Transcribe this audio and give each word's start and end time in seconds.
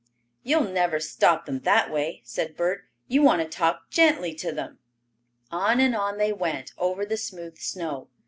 "You'll 0.41 0.63
never 0.63 0.99
stop 0.99 1.45
them 1.45 1.59
that 1.59 1.91
way," 1.91 2.21
said 2.25 2.57
Bert. 2.57 2.85
"You 3.07 3.21
want 3.21 3.43
to 3.43 3.47
talk 3.47 3.91
gently 3.91 4.33
to 4.33 4.51
them." 4.51 4.79
On 5.51 5.79
and 5.79 5.95
on 5.95 6.17
they 6.17 6.33
went, 6.33 6.73
over 6.79 7.05
the 7.05 7.17
smooth 7.17 7.59
snow. 7.59 8.07